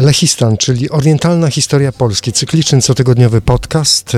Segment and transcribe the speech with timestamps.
[0.00, 4.12] Lechistan, czyli Orientalna Historia Polski, cykliczny cotygodniowy podcast,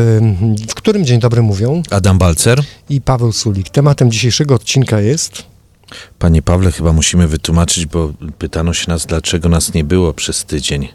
[0.68, 3.70] w którym dzień dobry mówią Adam Balcer i Paweł Sulik.
[3.70, 5.42] Tematem dzisiejszego odcinka jest...
[6.18, 10.88] Panie Pawle, chyba musimy wytłumaczyć, bo pytano się nas, dlaczego nas nie było przez tydzień.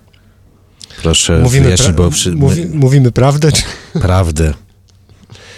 [1.02, 2.10] Proszę mówimy wyjaśnić, bo...
[2.10, 2.32] Przy...
[2.32, 3.52] Mówi, mówimy prawdę?
[3.52, 3.64] Czy...
[4.02, 4.54] Prawdę.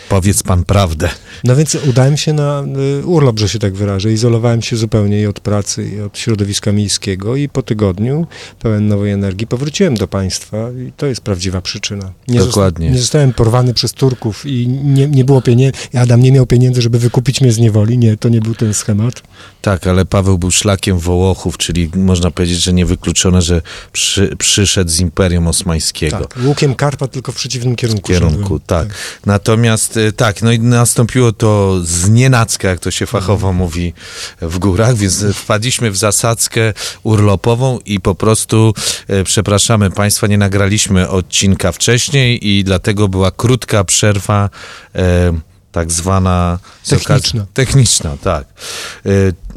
[0.09, 1.09] Powiedz pan prawdę.
[1.43, 2.63] No więc udałem się na
[3.01, 4.13] y, urlop, że się tak wyrażę.
[4.13, 8.27] Izolowałem się zupełnie i od pracy, i od środowiska miejskiego i po tygodniu,
[8.59, 12.11] pełen nowej energii, powróciłem do państwa i to jest prawdziwa przyczyna.
[12.27, 12.87] Nie Dokładnie.
[12.87, 15.77] Zosta nie zostałem porwany przez Turków i nie, nie było pieniędzy.
[15.93, 17.97] Adam nie miał pieniędzy, żeby wykupić mnie z niewoli.
[17.97, 19.21] Nie, to nie był ten schemat.
[19.61, 24.99] Tak, ale Paweł był szlakiem Wołochów, czyli można powiedzieć, że niewykluczone, że przy, przyszedł z
[24.99, 26.17] Imperium Osmańskiego.
[26.17, 28.07] Tak, łukiem Karpat, tylko w przeciwnym kierunku.
[28.07, 28.87] kierunku, tak.
[28.87, 28.97] tak.
[29.25, 33.55] Natomiast y, tak, no i nastąpiło to z nienacka, jak to się fachowo mhm.
[33.55, 33.93] mówi
[34.41, 36.73] w górach, więc wpadliśmy w zasadzkę
[37.03, 38.73] urlopową i po prostu
[39.07, 44.49] e, przepraszamy Państwa, nie nagraliśmy odcinka wcześniej i dlatego była krótka przerwa.
[44.95, 45.39] E,
[45.71, 46.59] tak zwana
[46.89, 47.45] techniczna.
[47.53, 48.47] techniczna, tak.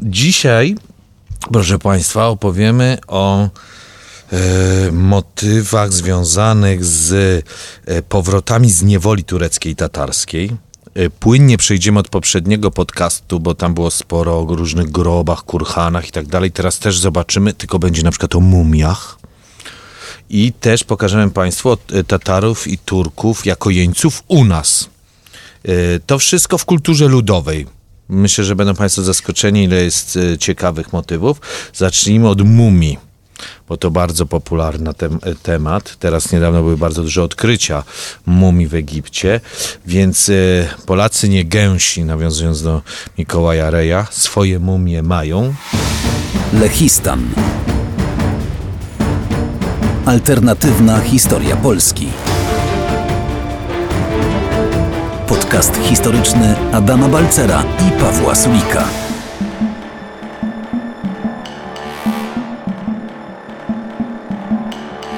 [0.01, 0.75] Dzisiaj,
[1.51, 3.49] proszę Państwa, opowiemy o
[4.91, 7.13] motywach związanych z
[7.85, 10.51] e, powrotami z niewoli tureckiej tatarskiej.
[10.93, 16.11] E, płynnie przejdziemy od poprzedniego podcastu, bo tam było sporo o różnych grobach, kurhanach i
[16.11, 16.51] tak dalej.
[16.51, 19.19] Teraz też zobaczymy, tylko będzie na przykład o mumiach.
[20.29, 24.89] I też pokażemy Państwu e, Tatarów i Turków jako jeńców u nas.
[25.63, 27.65] E, to wszystko w kulturze ludowej.
[28.09, 31.41] Myślę, że będą Państwo zaskoczeni, ile jest ciekawych motywów.
[31.73, 33.08] Zacznijmy od mumii
[33.69, 35.95] bo to bardzo popularny tem temat.
[35.99, 37.83] Teraz niedawno były bardzo duże odkrycia
[38.25, 39.41] mumii w Egipcie,
[39.85, 42.81] więc y, Polacy nie gęsi, nawiązując do
[43.17, 45.53] Mikołaja Reja, swoje mumie mają.
[46.53, 47.29] Lechistan.
[50.05, 52.09] Alternatywna historia Polski.
[55.27, 59.08] Podcast historyczny Adama Balcera i Pawła Sulika.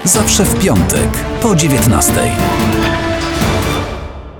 [0.05, 1.09] Zawsze w piątek
[1.41, 2.13] po 19.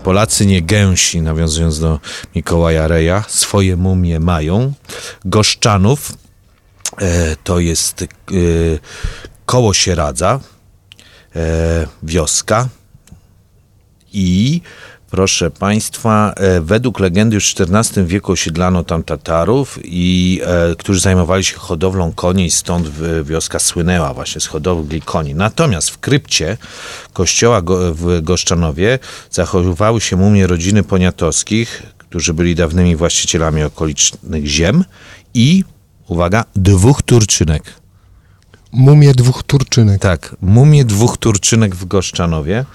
[0.04, 2.00] Polacy nie gęsi, nawiązując do
[2.36, 4.74] Mikołaja Reja, swoje mumie mają.
[5.26, 6.14] Goszczanów
[7.02, 8.06] e, to jest e,
[9.46, 10.40] koło Sieradza,
[11.36, 12.70] e, wioska
[14.14, 14.62] i
[15.12, 21.00] Proszę Państwa, e, według legendy już w XIV wieku osiedlano tam Tatarów, i, e, którzy
[21.00, 22.90] zajmowali się hodowlą koni stąd
[23.24, 25.36] wioska słynęła właśnie z hodowli koni.
[25.36, 26.58] Natomiast w krypcie
[27.14, 29.00] kościoła go, w Goszczanowie
[29.32, 34.84] zachowywały się mumie rodziny Poniatowskich, którzy byli dawnymi właścicielami okolicznych ziem
[35.34, 35.64] i,
[36.08, 37.81] uwaga, dwóch Turczynek.
[38.74, 40.02] Mumie dwóch Turczynek.
[40.02, 42.66] Tak, mumie dwóch Turczynek w Goszczanowie.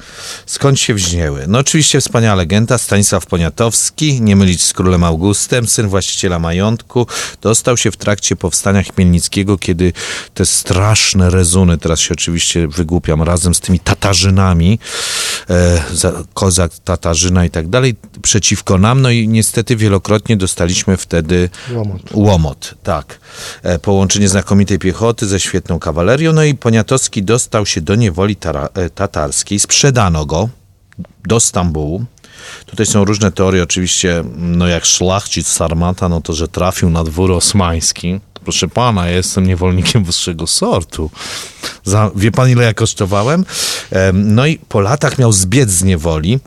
[0.47, 1.45] Skąd się wzięły?
[1.49, 7.07] No oczywiście wspaniała legenda, Stanisław Poniatowski, nie mylić z królem Augustem, syn właściciela majątku,
[7.43, 9.93] dostał się w trakcie powstania Chmielnickiego, kiedy
[10.35, 14.79] te straszne rezuny, teraz się oczywiście wygłupiam, razem z tymi Tatarzynami,
[15.51, 15.83] e,
[16.35, 22.03] Kozak, Tatarzyna i tak dalej, przeciwko nam, no i niestety wielokrotnie dostaliśmy wtedy łomot.
[22.13, 23.21] łomot tak.
[23.63, 28.37] E, połączenie znakomitej piechoty ze świetną kawalerią, no i Poniatowski dostał się do niewoli
[28.75, 30.49] e, tatarskiej, sprzedano go
[31.25, 32.05] do Stambułu.
[32.67, 37.33] Tutaj są różne teorie, oczywiście, no jak szlachcic Sarmata, no to, że trafił na dwór
[37.33, 38.21] osmański.
[38.45, 41.11] Proszę pana, ja jestem niewolnikiem wyższego sortu.
[41.85, 43.45] Za, wie pan, ile ja kosztowałem?
[44.13, 46.39] No i po latach miał zbiec z niewoli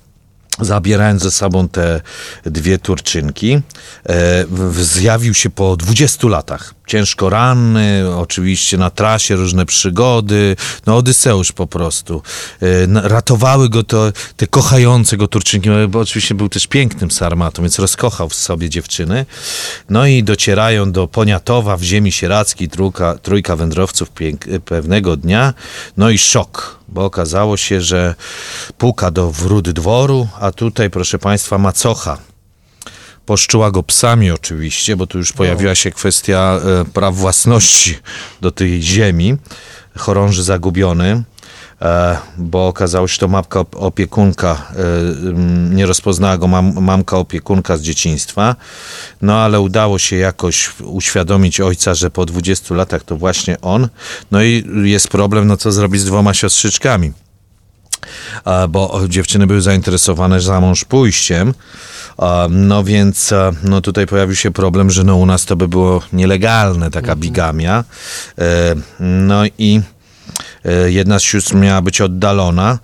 [0.61, 2.01] zabierając ze sobą te
[2.45, 3.61] dwie Turczynki,
[4.09, 10.55] e, zjawił się po 20 latach ciężko ranny, oczywiście na trasie różne przygody,
[10.85, 12.21] no Odyseusz po prostu.
[12.61, 12.67] E,
[13.09, 17.79] ratowały go to, te kochające go Turczynki, no, bo oczywiście był też pięknym sarmatą, więc
[17.79, 19.25] rozkochał w sobie dziewczyny.
[19.89, 24.11] No i docierają do Poniatowa w ziemi sierackiej trójka, trójka wędrowców
[24.65, 25.53] pewnego dnia,
[25.97, 28.15] no i szok, bo okazało się, że
[28.77, 32.18] puka do wrót dworu, a tutaj, proszę Państwa, macocha.
[33.25, 38.00] Poszczuła go psami oczywiście, bo tu już pojawiła się kwestia e, praw własności
[38.41, 39.38] do tej ziemi.
[39.97, 41.24] Chorąży zagubiony,
[42.37, 44.83] bo okazało się, że to mamka opiekunka, e,
[45.69, 48.55] nie rozpoznała go mam, mamka opiekunka z dzieciństwa,
[49.21, 53.87] no ale udało się jakoś uświadomić ojca, że po 20 latach to właśnie on.
[54.31, 57.13] No i jest problem, no co zrobić z dwoma siostrzyczkami
[58.69, 61.53] bo dziewczyny były zainteresowane za mąż pójściem.
[62.49, 63.33] No więc
[63.63, 67.19] no tutaj pojawił się problem, że no u nas to by było nielegalne, taka mhm.
[67.19, 67.83] bigamia.
[68.37, 69.99] E, no i E,
[70.85, 72.79] Jedna z sióstr miała być oddalona.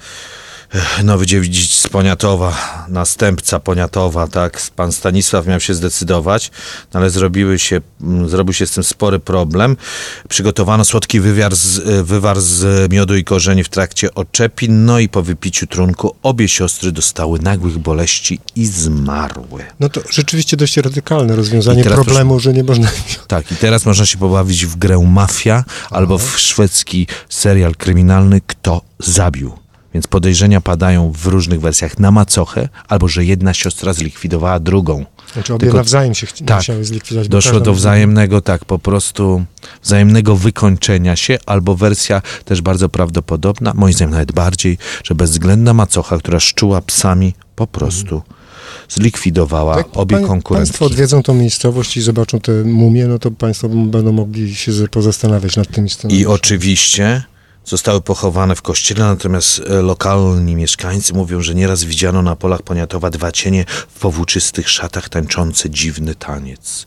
[1.03, 6.51] Nowy dziedzic z Poniatowa, następca Poniatowa, tak, pan Stanisław miał się zdecydować,
[6.93, 9.77] no ale zrobiły się, mm, zrobił się z tym spory problem.
[10.29, 15.09] Przygotowano słodki wywar z, e, wywar z miodu i korzeni w trakcie oczepin, no i
[15.09, 19.63] po wypiciu trunku obie siostry dostały nagłych boleści i zmarły.
[19.79, 22.87] No to rzeczywiście dość radykalne rozwiązanie problemu, że nie można...
[23.27, 28.81] Tak, i teraz można się pobawić w grę Mafia albo w szwedzki serial kryminalny Kto
[28.99, 29.64] zabił.
[29.95, 35.05] Więc podejrzenia padają w różnych wersjach na macochę, albo że jedna siostra zlikwidowała drugą.
[35.33, 37.27] Znaczy obie Tylko- nawzajem się chci- tak, musiały zlikwidować.
[37.27, 39.45] Doszło do wzajemnego, tak, po prostu
[39.83, 46.17] wzajemnego wykończenia się, albo wersja też bardzo prawdopodobna, moim zdaniem nawet bardziej, że bezwzględna macocha,
[46.17, 48.21] która szczuła psami, po prostu
[48.89, 50.69] zlikwidowała Tak, obie pań- konkurentki.
[50.71, 55.57] Państwo odwiedzą tą miejscowość i zobaczą te mumie, no to Państwo będą mogli się pozastanawiać
[55.57, 56.35] nad tymi I scenariuszami.
[56.35, 57.23] oczywiście
[57.65, 63.09] zostały pochowane w kościele, natomiast e, lokalni mieszkańcy mówią, że nieraz widziano na polach Poniatowa
[63.09, 66.85] dwa cienie w powłóczystych szatach tańczące dziwny taniec.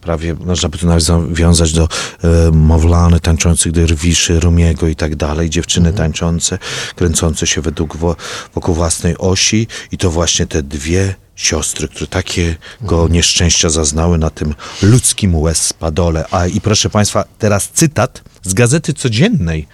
[0.00, 1.88] Prawie można by to nawet zawiązać do
[2.24, 6.58] e, Mowlany tańczących derwiszy, Rumiego i tak dalej, dziewczyny tańczące,
[6.96, 8.16] kręcące się według wo,
[8.54, 14.54] wokół własnej osi i to właśnie te dwie siostry, które takiego nieszczęścia zaznały na tym
[14.82, 16.24] ludzkim łez spadole.
[16.30, 19.66] A i proszę Państwa, teraz cytat z Gazety Codziennej,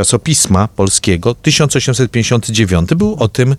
[0.00, 3.56] czasopisma polskiego, 1859, był o tym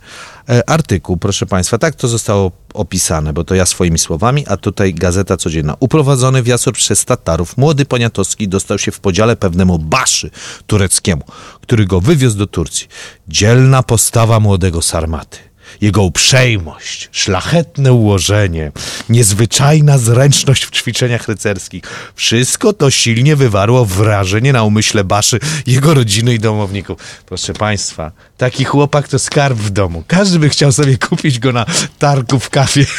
[0.49, 1.77] e, artykuł, proszę Państwa.
[1.77, 5.75] Tak to zostało opisane, bo to ja swoimi słowami, a tutaj Gazeta Codzienna.
[5.79, 10.29] Uprowadzony w Jasur przez Tatarów, młody Poniatowski dostał się w podziale pewnemu Baszy
[10.67, 11.23] tureckiemu,
[11.61, 12.87] który go wywiózł do Turcji.
[13.27, 15.50] Dzielna postawa młodego Sarmaty.
[15.81, 18.71] Jego uprzejmość, szlachetne ułożenie,
[19.09, 21.83] niezwyczajna zręczność w ćwiczeniach rycerskich.
[22.15, 26.97] Wszystko to silnie wywarło wrażenie na umyśle Baszy, jego rodziny i domowników.
[27.25, 30.03] Proszę Państwa, taki chłopak to skarb w domu.
[30.07, 31.65] Każdy by chciał sobie kupić go na
[31.99, 32.85] targu w kawie.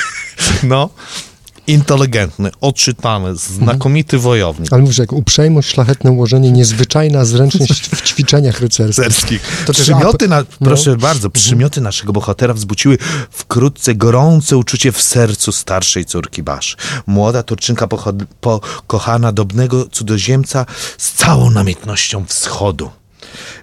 [0.63, 0.91] No,
[1.67, 4.73] inteligentny, odczytany, znakomity wojownik.
[4.73, 9.65] Ale mówisz, jak uprzejmość, szlachetne ułożenie, niezwyczajna zręczność w ćwiczeniach rycerskich.
[9.67, 10.47] To przymioty, na, no.
[10.61, 12.99] proszę bardzo, przymioty naszego bohatera wzbudziły
[13.31, 16.77] wkrótce gorące uczucie w sercu starszej córki Basz.
[17.07, 17.89] Młoda Turczynka
[18.41, 20.67] pokochana dobnego cudzoziemca
[20.99, 23.02] z całą namiętnością wschodu.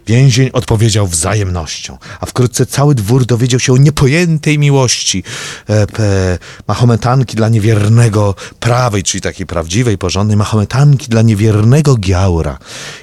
[0.07, 5.24] Więzień odpowiedział wzajemnością, a wkrótce cały dwór dowiedział się o niepojętej miłości
[5.68, 6.38] e, pe,
[6.68, 12.57] Mahometanki dla niewiernego prawej, czyli takiej prawdziwej, porządnej Mahometanki dla niewiernego Giaura.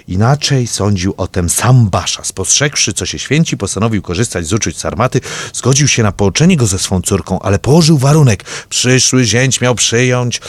[0.09, 2.25] Inaczej sądził o tym sam Basza.
[2.25, 5.21] Spostrzegłszy, co się święci, postanowił korzystać z uczuć Sarmaty,
[5.53, 8.45] zgodził się na połączenie go ze swą córką, ale położył warunek.
[8.69, 10.41] Przyszły zięć miał przyjąć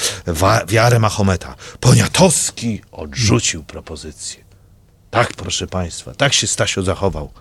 [0.68, 1.56] wiarę Mahometa.
[1.80, 4.46] Poniatowski odrzucił propozycję.
[5.12, 7.31] Tak, proszę Państwa, tak się Stasio zachował.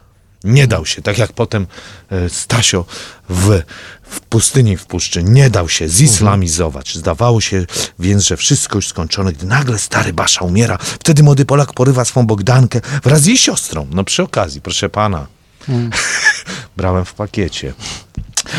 [0.44, 1.66] Nie dał się, tak jak potem
[2.10, 2.84] e, Stasio
[3.28, 3.62] w,
[4.02, 6.94] w pustyni w puszczy, nie dał się zislamizować.
[6.94, 7.66] Zdawało się
[7.98, 10.78] więc, że wszystko już skończone, gdy nagle stary Basza umiera.
[10.78, 13.86] Wtedy młody Polak porywa swą Bogdankę wraz z jej siostrą.
[13.90, 15.26] No przy okazji, proszę pana,
[16.76, 17.74] brałem w pakiecie.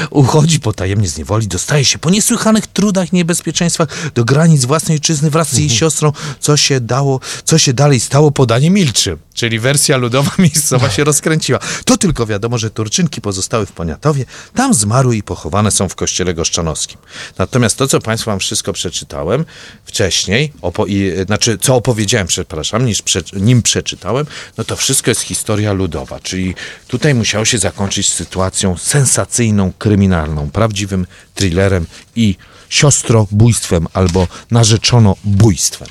[0.09, 5.29] Uchodzi potajemnie z niewoli, dostaje się po niesłychanych trudach i niebezpieczeństwach do granic własnej ojczyzny
[5.29, 6.11] wraz z jej siostrą.
[6.39, 9.17] Co się dało, co się dalej stało, podanie milczy.
[9.33, 11.59] Czyli wersja ludowa miejscowa się rozkręciła.
[11.85, 16.33] To tylko wiadomo, że Turczynki pozostały w Poniatowie, tam zmarły i pochowane są w kościele
[16.33, 16.97] goszczanowskim.
[17.37, 19.45] Natomiast to, co Państwu wam wszystko przeczytałem
[19.85, 24.25] wcześniej, opo- i, znaczy co opowiedziałem, przepraszam, niż prze, nim przeczytałem,
[24.57, 26.55] no to wszystko jest historia ludowa, czyli
[26.87, 31.05] tutaj musiało się zakończyć sytuacją sensacyjną, kryminalną, prawdziwym
[31.35, 32.35] thrillerem i
[32.69, 35.87] siostrobójstwem albo narzeczonobójstwem.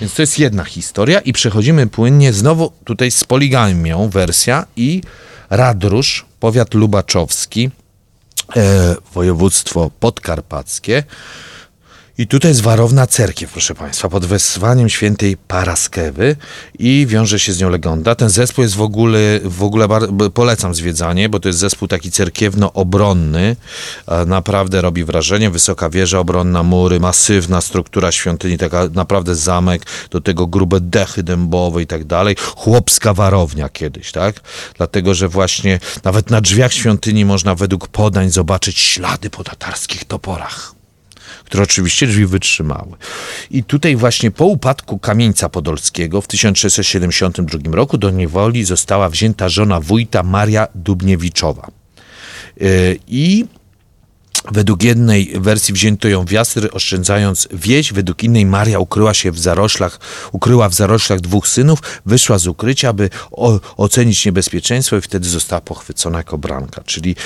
[0.00, 5.02] Więc to jest jedna historia i przechodzimy płynnie znowu tutaj z poligamią wersja i
[5.50, 7.70] Radrusz, powiat lubaczowski,
[8.56, 11.04] e, województwo podkarpackie.
[12.20, 16.36] I tutaj jest warowna cerkiew, proszę Państwa, pod wezwaniem świętej Paraskewy
[16.78, 18.14] i wiąże się z nią legenda.
[18.14, 19.88] Ten zespół jest w ogóle, w ogóle
[20.34, 23.56] polecam zwiedzanie, bo to jest zespół taki cerkiewno-obronny.
[24.08, 25.50] E, Naprawdę robi wrażenie.
[25.50, 31.82] Wysoka wieża obronna, mury, masywna struktura świątyni, taka naprawdę zamek, do tego grube dechy dębowe
[31.82, 32.36] i tak dalej.
[32.56, 34.40] Chłopska warownia kiedyś, tak?
[34.76, 40.79] Dlatego, że właśnie nawet na drzwiach świątyni można według podań zobaczyć ślady po tatarskich toporach
[41.50, 42.92] które oczywiście drzwi wytrzymały.
[43.50, 49.80] I tutaj właśnie po upadku Kamieńca Podolskiego w 1672 roku do niewoli została wzięta żona
[49.80, 51.70] wójta Maria Dubniewiczowa.
[52.56, 53.44] Yy, I
[54.52, 57.92] Według jednej wersji wzięto ją w Jasry, oszczędzając wieś.
[57.92, 60.00] Według innej Maria ukryła się w zaroślach,
[60.32, 65.60] ukryła w zaroślach dwóch synów, wyszła z ukrycia, aby o, ocenić niebezpieczeństwo i wtedy została
[65.60, 66.82] pochwycona jako branka.
[66.84, 67.16] Czyli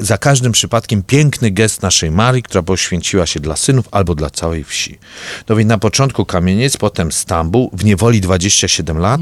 [0.00, 4.64] za każdym przypadkiem piękny gest naszej Marii, która poświęciła się dla synów albo dla całej
[4.64, 4.98] wsi.
[5.48, 9.20] No więc na początku Kamieniec, potem Stambuł, w niewoli 27 lat.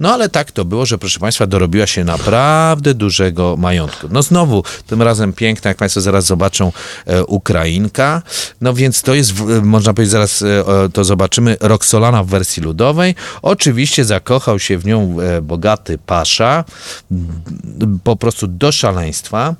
[0.00, 4.08] No ale tak to było, że proszę Państwa, dorobiła się naprawdę dużego majątku.
[4.10, 6.72] No znowu, tym razem piękna, jak Państwo zaraz zobaczą,
[7.06, 8.22] e, Ukrainka.
[8.60, 13.14] No więc to jest, w, można powiedzieć, zaraz e, to zobaczymy, Roxolana w wersji ludowej.
[13.42, 16.64] Oczywiście zakochał się w nią e, bogaty pasza,
[18.04, 19.54] po prostu do szaleństwa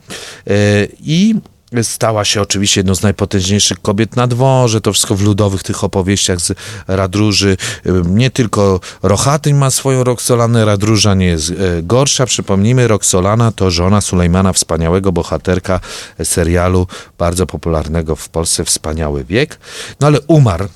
[0.47, 0.55] e,
[1.01, 1.35] i
[1.83, 6.41] Stała się oczywiście jedną z najpotężniejszych kobiet na dworze, to wszystko w ludowych tych opowieściach
[6.41, 6.53] z
[6.87, 7.57] Radróży.
[8.05, 12.27] Nie tylko Rochatyń ma swoją Roxolanę, Radróża nie jest e, gorsza.
[12.27, 15.81] Przypomnijmy, Roxolana to żona Sulejmana, wspaniałego bohaterka
[16.25, 16.87] serialu
[17.19, 19.59] bardzo popularnego w Polsce Wspaniały Wiek.
[20.01, 20.69] No ale umarł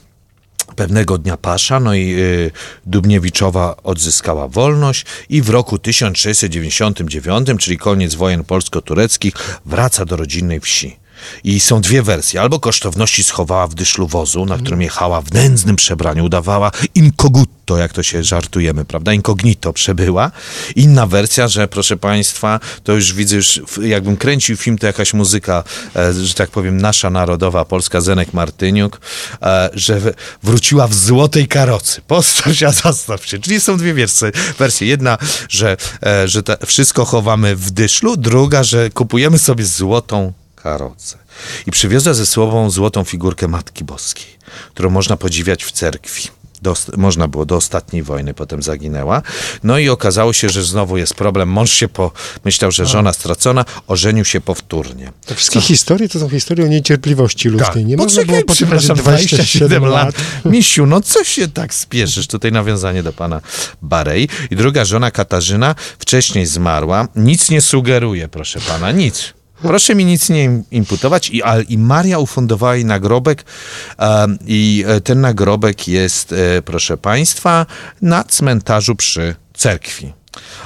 [0.76, 2.50] pewnego dnia Pasza, no i y,
[2.86, 9.34] Dubniewiczowa odzyskała wolność i w roku 1699, czyli koniec wojen polsko-tureckich,
[9.66, 11.01] wraca do rodzinnej wsi.
[11.44, 12.40] I są dwie wersje.
[12.40, 17.92] Albo kosztowności schowała w dyszlu wozu, na którym jechała w nędznym przebraniu, udawała incognito, jak
[17.92, 19.12] to się żartujemy, prawda?
[19.12, 20.30] Incognito przebyła.
[20.76, 25.64] Inna wersja, że proszę Państwa, to już widzę, już jakbym kręcił film, to jakaś muzyka,
[25.96, 29.00] e, że tak powiem, nasza narodowa, polska, Zenek Martyniuk,
[29.42, 30.00] e, że
[30.42, 32.00] wróciła w złotej karocy.
[32.06, 33.38] Postaw się, zastaw się.
[33.38, 34.32] Czyli są dwie wersje.
[34.58, 34.86] wersje.
[34.86, 35.76] Jedna, że,
[36.06, 40.32] e, że wszystko chowamy w dyszlu, druga, że kupujemy sobie złotą
[40.62, 41.18] karocę.
[41.66, 44.38] I przywiozła ze sobą złotą figurkę Matki Boskiej,
[44.74, 46.28] którą można podziwiać w cerkwi.
[46.62, 49.22] Do, można było do ostatniej wojny, potem zaginęła.
[49.62, 51.48] No i okazało się, że znowu jest problem.
[51.48, 52.12] Mąż się po,
[52.44, 55.12] myślał, że żona stracona, ożenił się powtórnie.
[55.26, 55.64] Te wszystkie no.
[55.64, 57.82] historie to są historie o niecierpliwości ludzkiej.
[57.82, 57.86] Tak.
[57.86, 60.14] Nie można było poczekać 27 lat.
[60.44, 62.26] Misiu, no co się tak spieszysz?
[62.26, 63.40] Tutaj nawiązanie do pana
[63.82, 64.28] Barej.
[64.50, 67.08] I druga żona Katarzyna wcześniej zmarła.
[67.16, 69.34] Nic nie sugeruje, proszę pana, nic.
[69.62, 71.30] Proszę mi nic nie imputować.
[71.30, 73.44] I, i Maria ufundowała jej nagrobek
[74.46, 77.66] i e, ten nagrobek jest, e, proszę Państwa,
[78.02, 80.12] na cmentarzu przy cerkwi.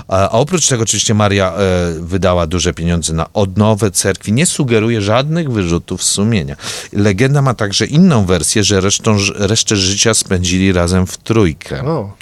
[0.08, 1.56] A oprócz tego oczywiście Maria e,
[2.00, 4.32] wydała duże pieniądze na odnowę cerkwi.
[4.32, 6.56] Nie sugeruje żadnych wyrzutów sumienia.
[6.92, 11.84] Legenda ma także inną wersję, że resztą, resztę życia spędzili razem w trójkę.
[11.84, 12.12] O.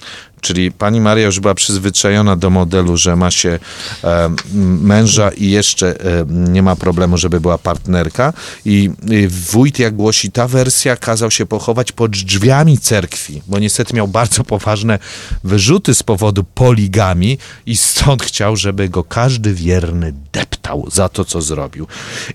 [0.45, 3.59] Czyli pani Maria już była przyzwyczajona do modelu, że ma się
[4.05, 4.35] e,
[4.81, 8.33] męża i jeszcze e, nie ma problemu, żeby była partnerka.
[8.65, 13.97] I, I wójt, jak głosi ta wersja, kazał się pochować pod drzwiami cerkwi, bo niestety
[13.97, 14.99] miał bardzo poważne
[15.45, 21.43] wyrzuty z powodu poligami i stąd chciał, żeby go każdy wierny deptał za to, co
[21.43, 21.87] zrobił.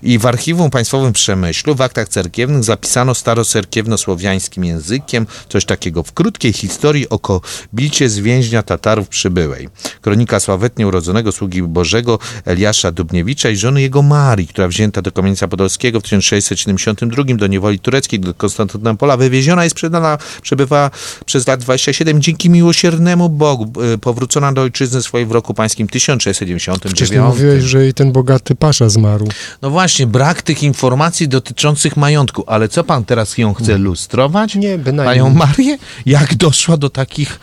[0.02, 6.52] I w Archiwum Państwowym Przemyślu w aktach cerkiewnych zapisano starocerkiewno-słowiańskim językiem coś takiego w krótkiej
[6.52, 9.68] historii o kobicie z więźnia Tatarów przybyłej.
[10.00, 15.48] Kronika sławetnie urodzonego sługi Bożego Eliasza Dubniewicza i żony jego Marii, która wzięta do Kamienica
[15.48, 20.90] Podolskiego w 1672 do niewoli tureckiej do Konstantynopola, wywieziona i sprzedana, przebywała
[21.26, 26.96] przez lat 27 dzięki miłosiernemu Bogu, e, powrócona do ojczyzny swojej w roku pańskim 1699.
[26.96, 29.28] Wcześniej mówiłeś, że i ten bogaty pasza zmarł.
[29.62, 34.54] No właśnie, brak tych informacji dotyczących majątku, ale co pan teraz ją chce lustrować?
[34.54, 35.18] Nie, bynajmniej.
[35.18, 35.78] Panią Marię?
[36.06, 37.40] Jak doszła do takich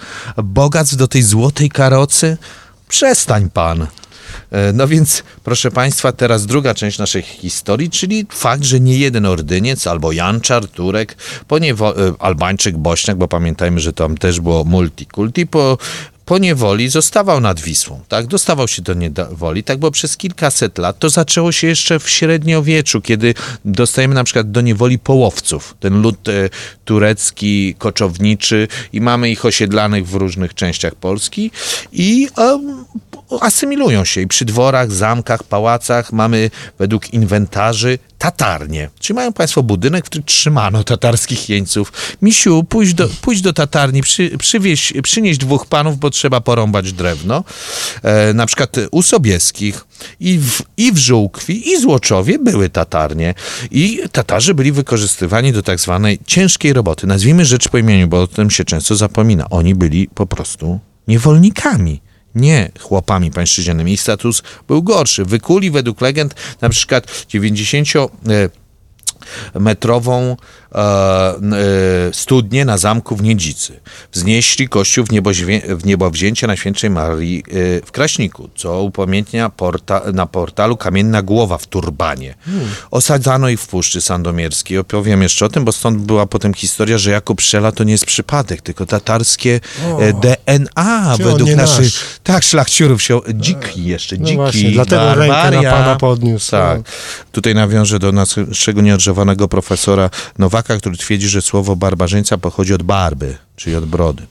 [0.47, 2.37] bogactw do tej złotej karocy?
[2.87, 3.87] Przestań pan.
[4.51, 9.25] E, no więc, proszę Państwa, teraz druga część naszej historii, czyli fakt, że nie jeden
[9.25, 11.17] ordyniec, albo Janczar, Turek,
[11.51, 11.65] e,
[12.19, 15.77] Albańczyk, Bośniak, bo pamiętajmy, że tam też było multikulti, po,
[16.27, 18.27] po niewoli zostawał nad Wisłą, tak?
[18.27, 19.79] Dostawał się do niewoli, tak?
[19.79, 23.33] Bo przez kilkaset lat to zaczęło się jeszcze w średniowieczu, kiedy
[23.65, 26.49] dostajemy na przykład do niewoli połowców, ten lud e,
[26.85, 31.51] turecki, koczowniczy i mamy ich osiedlanych w różnych częściach Polski
[31.91, 32.59] i e,
[33.41, 38.89] asymilują się i przy dworach, zamkach, pałacach mamy według inwentarzy tatarnie.
[38.99, 41.93] Czy mają Państwo budynek, w którym trzymano tatarskich jeńców?
[42.21, 47.43] Misiu, pójdź do, pójdź do tatarni, przy, przywieź, przynieś dwóch panów, bo trzeba porąbać drewno.
[48.03, 49.85] E, na przykład u Sobieskich
[50.19, 53.33] i w, i w Żółkwi, i Złoczowie były tatarnie.
[53.71, 57.07] I Tatarzy byli wykorzystywani do tak zwanej ciężkiej roboty.
[57.07, 59.49] Nazwijmy rzecz po imieniu, bo o tym się często zapomina.
[59.49, 62.01] Oni byli po prostu niewolnikami
[62.37, 63.93] nie chłopami pańszczyźnianymi.
[63.93, 65.25] Ich status był gorszy.
[65.25, 67.87] Wykuli według legend na przykład 90
[69.53, 70.37] metrową
[72.13, 73.79] studnie na zamku w Niedzicy.
[74.13, 75.09] Wznieśli kościół w,
[75.81, 81.67] w niebowzięcie Najświętszej Marii e, w Kraśniku, co upamiętnia porta, na portalu Kamienna Głowa w
[81.67, 82.35] Turbanie.
[82.91, 84.77] Osadzano ich w Puszczy Sandomierskiej.
[84.77, 88.05] Opowiem jeszcze o tym, bo stąd była potem historia, że Jakub Szela to nie jest
[88.05, 89.59] przypadek, tylko tatarskie
[89.99, 91.83] e, DNA według naszych...
[91.85, 92.05] nasz.
[92.23, 93.19] Tak, szlachciurów się...
[93.35, 95.71] Dziki jeszcze, No dziki, właśnie, dlatego rękę na barbaria.
[95.71, 96.51] pana podniósł.
[96.51, 96.77] Tak.
[96.77, 96.83] No.
[97.31, 103.37] Tutaj nawiążę do naszego nieodżowanego profesora Nowaka, który twierdzi, że słowo barbarzyńca pochodzi od barby,
[103.55, 104.23] czyli od brody.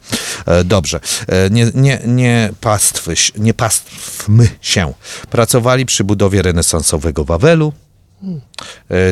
[0.47, 1.01] E, Dobrze.
[1.29, 4.93] E, Nie, nie, nie, pastwy, nie pastwmy się.
[5.31, 7.73] Pracowali przy budowie renesansowego Wawelu,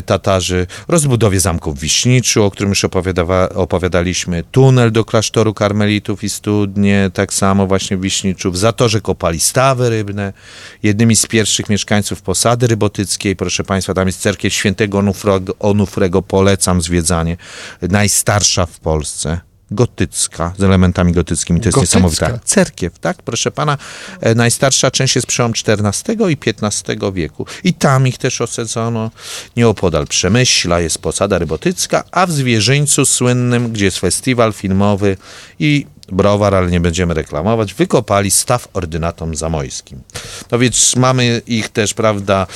[0.07, 2.85] Tatarzy, rozbudowie zamku w Wiśniczu, o którym już
[3.55, 9.41] opowiadaliśmy, tunel do klasztoru karmelitów i studnie, tak samo właśnie w Wiśniczu, w Zatorze kopali
[9.41, 10.33] stawy rybne,
[10.83, 16.83] jednymi z pierwszych mieszkańców posady rybotyckiej, proszę Państwa, tam jest cerkiew świętego Onufrego, Onufrego polecam
[16.83, 17.37] zwiedzanie,
[17.83, 21.99] najstarsza w Polsce, gotycka, z elementami gotyckimi, to jest Gotycka?
[21.99, 22.41] niesamowite.
[22.45, 23.79] Cerkiew, tak, proszę pana,
[24.21, 29.11] e, najstarsza część jest przełom XIV i XV wieku i tam ich też osadzono.
[29.57, 35.17] Nieopodal Przemyśla jest posada rybotycka, a w Zwierzyńcu słynnym, gdzie jest festiwal filmowy
[35.59, 40.01] i browar, ale nie będziemy reklamować, wykopali staw ordynatom zamojskim.
[40.51, 42.47] No więc mamy ich też, prawda,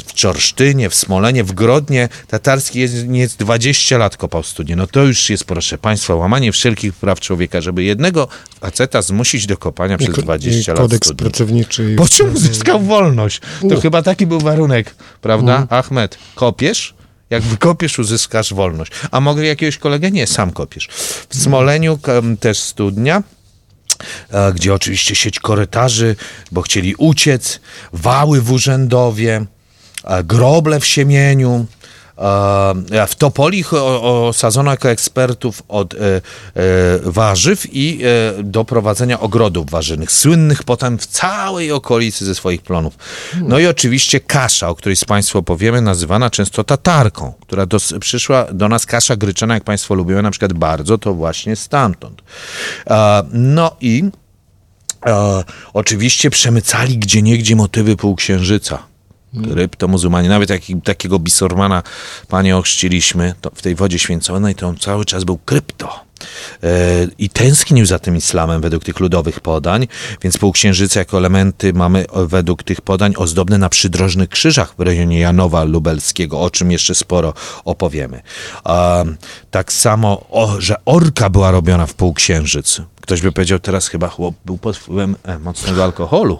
[0.00, 2.08] w Czorsztynie, w Smolenie, w Grodnie.
[2.28, 4.76] Tatarski jest, jest 20 lat kopał studnie.
[4.76, 8.28] No to już jest, proszę Państwa, łamanie wszelkich praw człowieka, żeby jednego
[8.60, 11.18] faceta zmusić do kopania przez ko- 20 i lat kodeks studni.
[11.24, 11.94] pracowniczy.
[11.98, 13.40] Po czym uzyskał wolność?
[13.40, 13.80] To No.
[13.80, 15.56] chyba taki był warunek, prawda?
[15.56, 15.80] Mhm.
[15.80, 16.94] Ahmed, kopiesz?
[17.30, 18.92] Jak wykopiesz, uzyskasz wolność.
[19.10, 20.10] A mogę jakiegoś kolegę?
[20.10, 20.88] Nie, sam kopiesz.
[21.28, 21.98] W Smoleniu
[22.40, 23.22] też studnia,
[24.30, 26.16] e, gdzie oczywiście sieć korytarzy,
[26.52, 27.60] bo chcieli uciec,
[27.92, 29.44] wały w Urzędowie,
[30.24, 31.66] groble w Siemieniu.
[32.18, 33.72] e, W Topolich
[34.02, 36.20] osadzono jako ekspertów od e, e,
[37.04, 38.00] warzyw i
[38.38, 42.94] e, do prowadzenia ogrodów warzywnych, słynnych potem w całej okolicy ze swoich plonów.
[43.42, 48.44] No i oczywiście kasza, o której z Państwu opowiemy, nazywana często tatarką, która dos- przyszła
[48.52, 52.22] do nas, kasza gryczana, jak Państwo lubią na przykład bardzo, to właśnie stamtąd.
[52.90, 54.04] E, No i
[55.06, 58.82] e, oczywiście przemycali gdzie niegdzie motywy półksiężyca.
[59.42, 61.82] Kryptomuzułmanie, nawet jak, takiego bisormana,
[62.28, 66.06] panie, ochrzciliśmy to w tej wodzie święconej, to on cały czas był krypto.
[66.62, 66.68] E,
[67.18, 69.88] I tęsknił za tym islamem według tych ludowych podań,
[70.22, 75.64] więc półksiężyce jako elementy mamy według tych podań ozdobne na przydrożnych krzyżach w rejonie Janowa
[75.64, 78.22] Lubelskiego, o czym jeszcze sporo opowiemy.
[79.50, 82.80] Tak samo, o, że orka była robiona w półksiężyc.
[83.00, 86.38] Ktoś by powiedział, teraz chyba chłop był pod wpływem e, mocnego alkoholu.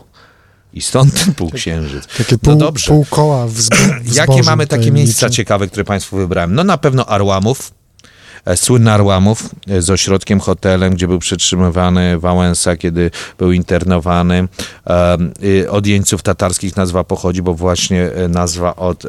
[0.77, 2.07] I stąd ten półksiężyc.
[2.19, 2.89] Takie pół, no dobrze.
[2.89, 6.55] pół koła w, zbo, w Jakie mamy takie miejsca ciekawe, które Państwu wybrałem?
[6.55, 7.73] No na pewno Arłamów,
[8.45, 14.49] e, słynny Arłamów e, z ośrodkiem hotelem, gdzie był przetrzymywany Wałęsa, kiedy był internowany.
[15.71, 19.05] Od jeńców tatarskich nazwa pochodzi, bo właśnie e, nazwa od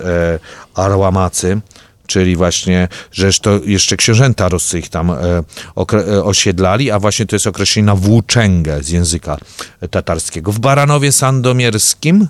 [0.76, 1.62] Arłamacy,
[2.08, 5.16] czyli właśnie, że to jeszcze książęta Rusy ich tam e,
[5.94, 9.38] e, osiedlali, a właśnie to jest określenie na włóczęgę z języka
[9.92, 10.52] tatarskiego.
[10.52, 12.28] W Baranowie Sandomierskim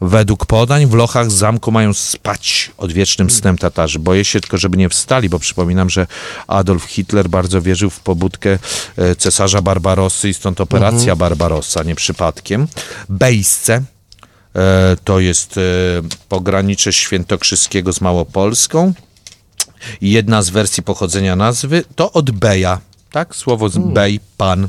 [0.00, 3.98] Według podań w lochach zamku mają spać odwiecznym snem Tatarzy.
[3.98, 6.06] Boję się tylko, żeby nie wstali, bo przypominam, że
[6.46, 8.58] Adolf Hitler bardzo wierzył w pobudkę
[8.96, 12.68] e, cesarza Barbarossy i stąd operacja Barbarossa, nie przypadkiem.
[13.08, 13.82] Bejsce, e,
[15.04, 15.60] to jest e,
[16.28, 18.92] pogranicze świętokrzyskiego z Małopolską.
[20.00, 23.36] Jedna z wersji pochodzenia nazwy to od beja, tak?
[23.36, 24.68] Słowo z bej, pan.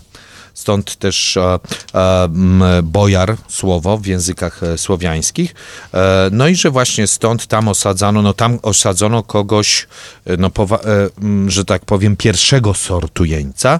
[0.56, 1.60] Stąd też e,
[1.94, 2.30] e,
[2.84, 5.56] bojar, słowo w językach e, słowiańskich.
[6.32, 9.88] No i że właśnie stąd tam osadzano, no tam osadzono kogoś,
[10.38, 10.52] no
[11.48, 13.80] że tak powiem, pierwszego sortu jeńca.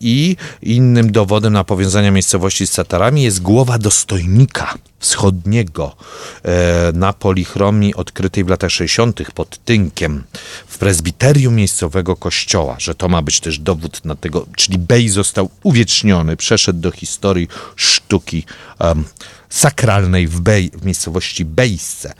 [0.00, 5.96] I innym dowodem na powiązania miejscowości z Tatarami jest głowa dostojnika wschodniego
[6.42, 9.32] e, na polichromii odkrytej w latach 60.
[9.34, 10.24] pod Tynkiem
[10.66, 15.50] w prezbiterium miejscowego kościoła, że to ma być też dowód na tego, czyli Bej został
[15.62, 18.44] uwieczniony, przeszedł do historii sztuki
[19.50, 22.14] sakralnej w, Bej, w miejscowości Bejsce.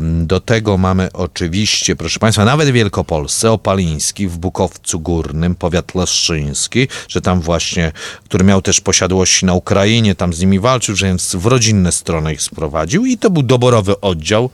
[0.00, 6.88] Do tego mamy oczywiście, proszę Państwa, nawet w Wielkopolsce, Opaliński, w Bukowcu Górnym, powiat leszczyński,
[7.08, 7.92] że tam właśnie,
[8.24, 12.32] który miał też posiadłości na Ukrainie, tam z nimi walczył, że więc w rodzinne strony
[12.32, 14.50] ich sprowadził i to był doborowy oddział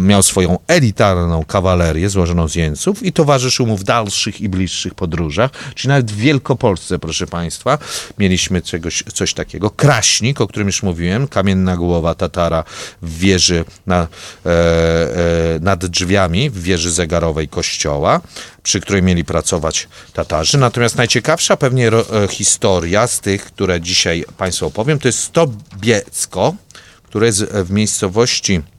[0.00, 5.50] miał swoją elitarną kawalerię złożoną z jeńców i towarzyszył mu w dalszych i bliższych podróżach,
[5.74, 7.78] czyli nawet w Wielkopolsce, proszę Państwa,
[8.18, 9.70] mieliśmy czegoś, coś takiego.
[9.70, 12.64] Kraśnik, o którym już mówiłem, kamienna głowa Tatara
[13.02, 18.20] w wieży na, e, e, nad drzwiami, w wieży zegarowej kościoła,
[18.62, 20.58] przy której mieli pracować Tatarzy.
[20.58, 26.54] Natomiast najciekawsza pewnie ro, e, historia z tych, które dzisiaj Państwu opowiem, to jest Stobiecko,
[27.02, 28.75] które jest w miejscowości e, e,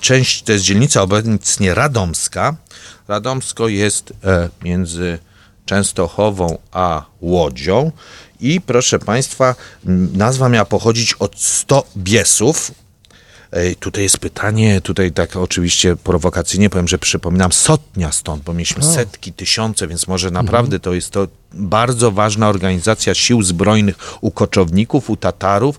[0.00, 2.56] część, to jest dzielnica obecnie Radomska.
[3.08, 5.18] Radomsko jest e, między
[5.64, 7.92] Częstochową a Łodzią
[8.40, 9.54] i proszę Państwa,
[10.14, 12.72] nazwa miała pochodzić od 100 biesów.
[13.80, 19.32] Tutaj jest pytanie, tutaj tak oczywiście prowokacyjnie powiem, że przypominam sotnia stąd, bo mieliśmy setki,
[19.32, 25.16] tysiące, więc może naprawdę to jest to bardzo ważna organizacja sił zbrojnych u koczowników, u
[25.16, 25.78] Tatarów,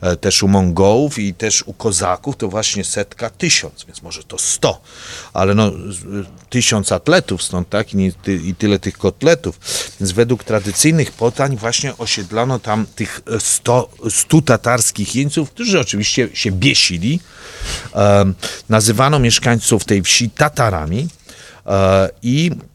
[0.00, 4.38] e, też u Mongołów i też u Kozaków, to właśnie setka, tysiąc, więc może to
[4.38, 4.80] sto,
[5.32, 9.60] ale no z- tysiąc atletów stąd, tak, i, ty, i tyle tych kotletów,
[10.00, 16.28] więc według tradycyjnych podań właśnie osiedlono tam tych e, sto, stu tatarskich jeńców, którzy oczywiście
[16.34, 17.20] się biesili,
[17.94, 18.34] Em,
[18.68, 21.08] nazywano mieszkańców tej wsi Tatarami
[21.66, 22.73] e, i e,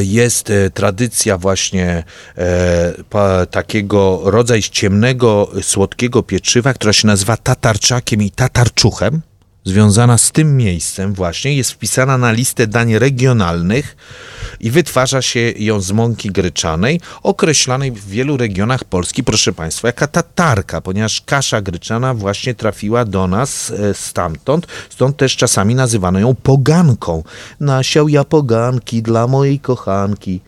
[0.00, 2.04] jest e, tradycja właśnie
[2.38, 9.22] e, takiego rodzaj ciemnego, słodkiego pieczywa, która się nazywa tatarczakiem i tatarczuchem.
[9.64, 13.96] Związana z tym miejscem właśnie jest wpisana na listę dań regionalnych
[14.60, 20.06] i wytwarza się ją z mąki gryczanej, określanej w wielu regionach Polski, proszę Państwa, jaka
[20.06, 26.34] tatarka, ponieważ kasza gryczana właśnie trafiła do nas e, stamtąd, stąd też czasami nazywano ją
[26.34, 27.22] poganką.
[27.60, 30.40] Nasiał ja poganki dla mojej kochanki.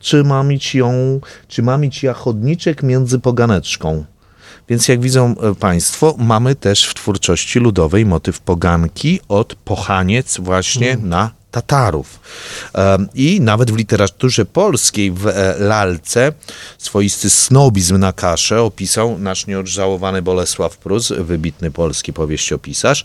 [0.00, 4.04] Czy mam mieć ją, czy mam mieć ja chodniczek między poganeczką?
[4.68, 10.96] Więc jak widzą e, Państwo, mamy też w twórczości ludowej motyw poganki od pochaniec właśnie
[10.96, 12.20] na Tatarów.
[13.14, 16.32] I nawet w literaturze polskiej, w e, lalce,
[16.78, 23.04] swoisty snobizm na kaszę opisał nasz nieodżałowany Bolesław Prus, wybitny polski powieściopisarz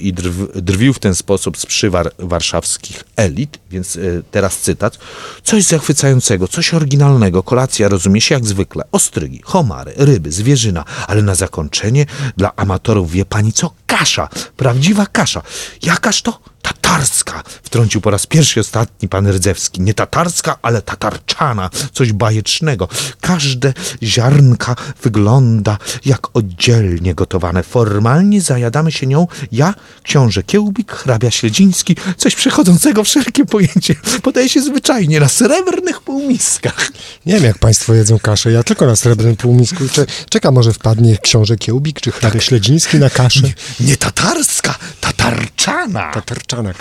[0.00, 4.98] i drw, drwił w ten sposób z przywar warszawskich elit, więc e, teraz cytat.
[5.42, 11.34] Coś zachwycającego, coś oryginalnego, kolacja rozumie się jak zwykle, ostrygi, homary, ryby, zwierzyna, ale na
[11.34, 13.70] zakończenie dla amatorów wie pani co?
[13.86, 15.42] Kasza, prawdziwa kasza.
[15.82, 16.53] Jakaż to?
[16.98, 19.80] Tatarska, wtrącił po raz pierwszy ostatni pan Rdzewski.
[19.80, 22.88] Nie tatarska, ale tatarczana, coś bajecznego.
[23.20, 27.62] Każde ziarnka wygląda jak oddzielnie gotowane.
[27.62, 33.94] Formalnie zajadamy się nią ja, książę Kiełbik, hrabia Śledziński, coś przechodzącego wszelkie pojęcie.
[34.22, 36.88] Podaje się zwyczajnie na srebrnych półmiskach.
[37.26, 38.52] Nie wiem, jak państwo jedzą kaszę.
[38.52, 39.88] Ja tylko na srebrnym półmisku.
[39.88, 43.52] Cze- Czekam, może wpadnie książę Kiełbik czy hrabia Śledziński na kaszę.
[43.80, 46.12] Nie tatarska, tatarczana.
[46.12, 46.74] Tatarczana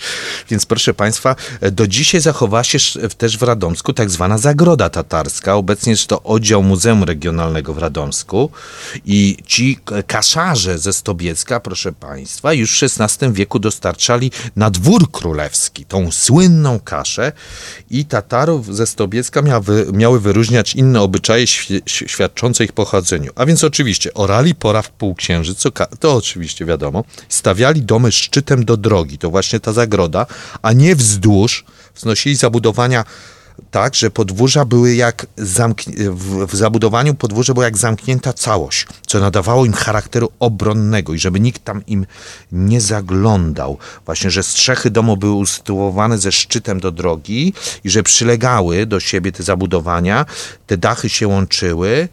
[0.50, 1.36] Więc proszę Państwa,
[1.72, 2.78] do dzisiaj zachowała się
[3.18, 5.54] też w Radomsku tak zwana Zagroda Tatarska.
[5.54, 8.50] Obecnie jest to oddział Muzeum Regionalnego w Radomsku.
[9.04, 15.84] I ci kaszarze ze Stobiecka, proszę Państwa, już w XVI wieku dostarczali na dwór królewski
[15.84, 17.32] tą słynną kaszę
[17.90, 21.46] i Tatarów ze Stobiecka mia wy, miały wyróżniać inne obyczaje
[21.86, 23.32] świadczące ich pochodzeniu.
[23.34, 28.64] A więc oczywiście orali pora w półksiężyc, co ka- to oczywiście wiadomo, stawiali domy szczytem
[28.64, 30.26] do drogi, to właśnie ta zagroda,
[30.62, 33.04] a nie wzdłuż, wznosili zabudowania
[33.70, 39.20] tak, że podwórza były jak zamkni- w, w zabudowaniu podwórze była jak zamknięta całość, co
[39.20, 42.06] nadawało im charakteru obronnego i żeby nikt tam im
[42.52, 43.78] nie zaglądał.
[44.06, 49.32] Właśnie, że strzechy domu były usytuowane ze szczytem do drogi i że przylegały do siebie
[49.32, 50.26] te zabudowania,
[50.66, 52.08] te dachy się łączyły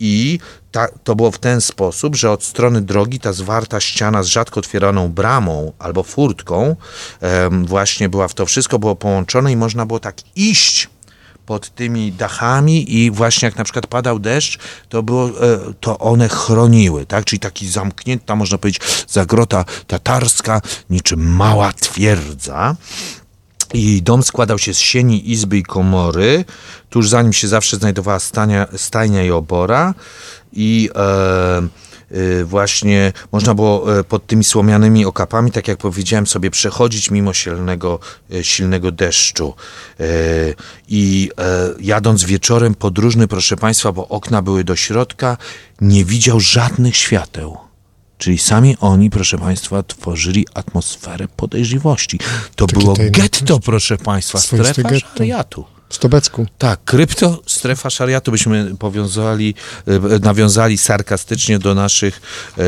[0.00, 0.38] i
[0.72, 4.60] ta, to było w ten sposób, że od strony drogi ta zwarta ściana z rzadko
[4.60, 6.76] otwieraną bramą albo furtką
[7.64, 10.88] właśnie była w to wszystko było połączone i można było tak iść
[11.48, 14.58] pod tymi dachami i właśnie jak na przykład padał deszcz,
[14.88, 15.32] to, było, e,
[15.80, 17.24] to one chroniły, tak?
[17.24, 22.76] Czyli taki zamknięta, można powiedzieć, zagrota tatarska, niczym mała twierdza.
[23.74, 26.44] I dom składał się z sieni, izby i komory.
[26.90, 29.94] Tuż za nim się zawsze znajdowała stania, stajnia i obora.
[30.52, 30.98] I e,
[32.10, 37.32] e, właśnie można było e, pod tymi słomianymi okapami, tak jak powiedziałem, sobie przechodzić mimo
[37.32, 37.98] silnego,
[38.32, 39.54] e, silnego deszczu.
[40.00, 40.04] E,
[40.88, 45.36] I e, jadąc wieczorem podróżny, proszę Państwa, bo okna były do środka,
[45.80, 47.67] nie widział żadnych świateł.
[48.18, 52.18] Czyli sami oni, proszę Państwa, tworzyli atmosferę podejrzliwości.
[52.56, 55.64] To Takie było getto, proszę Państwa, strefa szariatu.
[55.88, 56.46] W Stobecku.
[56.58, 59.54] Tak, krypto, strefa szariatu byśmy powiązali,
[59.86, 62.20] e, nawiązali sarkastycznie do naszych
[62.58, 62.62] e,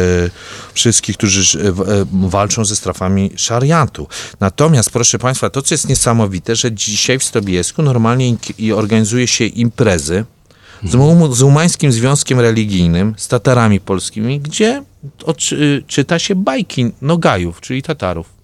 [0.74, 1.72] wszystkich, którzy e, e,
[2.12, 4.08] walczą ze strefami szariatu.
[4.40, 8.36] Natomiast, proszę Państwa, to co jest niesamowite, że dzisiaj w Stobiesku normalnie
[8.74, 10.24] organizuje się imprezy
[10.84, 14.82] z muzułmańskim związkiem religijnym, z Tatarami polskimi, gdzie
[15.86, 18.40] czyta się bajki Nogajów, czyli Tatarów.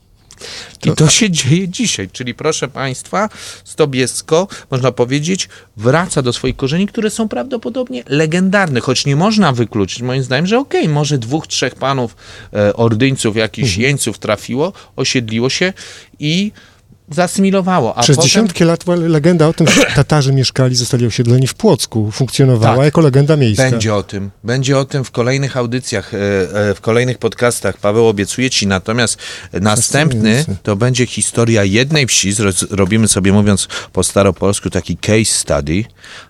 [0.85, 3.29] I to się dzieje dzisiaj, czyli proszę Państwa,
[3.65, 10.03] Stobiesko, można powiedzieć, wraca do swoich korzeni, które są prawdopodobnie legendarne, choć nie można wykluczyć,
[10.03, 12.17] moim zdaniem, że okej, może dwóch, trzech panów
[12.53, 15.73] e, ordyńców, jakichś jeńców trafiło, osiedliło się
[16.19, 16.53] i
[17.11, 17.99] zasymilowało.
[17.99, 18.29] A Przez potem...
[18.29, 22.85] dziesiątki lat legenda o tym, że Tatarzy mieszkali, zostali osiedleni w Płocku, funkcjonowała Tak.
[22.85, 23.71] jako legenda miejska.
[23.71, 24.31] Będzie o tym.
[24.45, 26.19] Będzie o tym w kolejnych audycjach, e,
[26.71, 27.77] e, w kolejnych podcastach.
[27.79, 29.19] Paweł obiecuje ci, natomiast
[29.53, 32.33] następny to będzie historia jednej wsi.
[32.71, 35.85] Robimy sobie, mówiąc po staropolsku, taki case study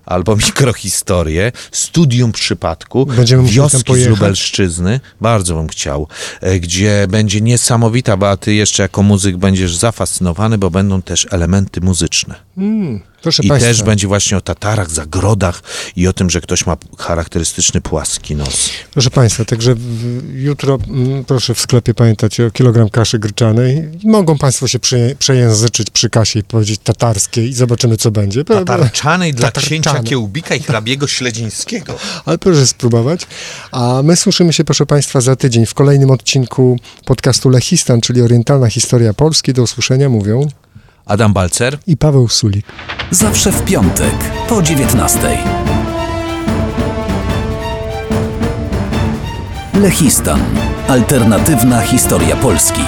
[0.07, 4.07] albo mikrohistorię, studium przypadku, Będziemy wioski z.
[4.07, 5.01] Lubelszczyzny.
[5.21, 6.09] Bardzo bym chciał.
[6.41, 11.27] e, Gdzie będzie niesamowita, bo a ty jeszcze jako muzyk będziesz zafascynowany, bo będą też
[11.31, 12.35] elementy muzyczne.
[12.57, 13.69] Mm, proszę I Państwa.
[13.69, 15.63] też będzie właśnie o tatarach, zagrodach
[15.97, 18.71] i o tym, że ktoś ma charakterystyczny płaski nos.
[18.93, 19.75] Proszę Państwa, także
[20.33, 23.89] jutro mm, proszę w sklepie pamiętać o kilogram kaszy gryczanej.
[24.05, 28.45] Mogą Państwo się przeje, przejęzyczyć przy kasie i powiedzieć tatarskiej i zobaczymy, co będzie.
[28.45, 31.99] Tatarczanej dla księcia Kiełbika i hrabiego Śledzińskiego.
[32.27, 33.27] Ale proszę spróbować.
[33.73, 38.71] A my słyszymy się, proszę Państwa, za tydzień w kolejnym odcinku podcastu Lechistan, czyli Orientalna
[38.71, 39.53] Historia Polski.
[39.53, 40.49] Do usłyszenia mówią
[41.07, 41.79] Adam Balcer.
[41.87, 42.67] i Paweł Sulik.
[43.11, 44.15] Zawsze w piątek
[44.49, 45.39] po 19.
[49.75, 50.41] Lechistan.
[50.89, 52.83] Alternatywna historia Polski.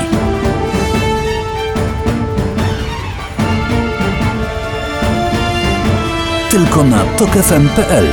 [6.51, 8.07] Tylko na tokefm.pl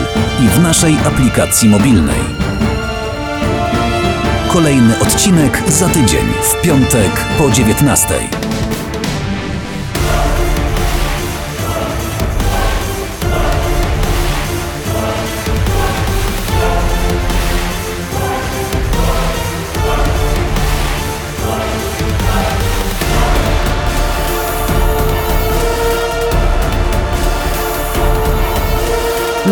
[0.46, 2.20] i w naszej aplikacji mobilnej.
[4.54, 8.45] Kolejny odcinek za tydzień w piątek po 19.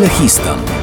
[0.03, 0.82] Ляхістам.